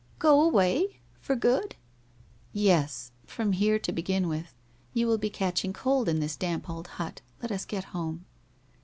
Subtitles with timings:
[0.17, 0.99] 'Go away?
[1.19, 1.75] For good?'
[2.39, 3.11] * Yes.
[3.27, 4.55] From here, to begin with.
[4.95, 8.25] You will be catching cold in this damp old hut, let us get home.'